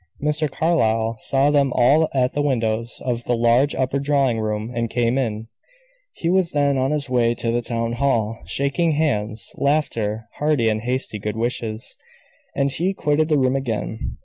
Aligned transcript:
Mr. 0.19 0.49
Carlyle 0.49 1.15
saw 1.19 1.51
them 1.51 1.71
all 1.75 2.09
at 2.11 2.33
the 2.33 2.41
windows 2.41 2.99
of 3.05 3.23
the 3.25 3.37
large 3.37 3.75
upper 3.75 3.99
drawing 3.99 4.39
room, 4.39 4.71
and 4.73 4.89
came 4.89 5.15
in; 5.15 5.47
he 6.13 6.27
was 6.27 6.53
then 6.53 6.75
on 6.75 6.89
his 6.89 7.07
way 7.07 7.35
to 7.35 7.51
the 7.51 7.61
town 7.61 7.91
hall. 7.91 8.39
Shaking 8.47 8.93
hands, 8.93 9.51
laughter, 9.57 10.27
hearty 10.39 10.69
and 10.69 10.81
hasty 10.81 11.19
good 11.19 11.35
wishes; 11.35 11.97
and 12.55 12.71
he 12.71 12.95
quitted 12.95 13.27
the 13.29 13.37
room 13.37 13.55
again. 13.55 14.17